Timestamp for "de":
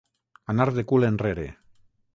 0.79-0.85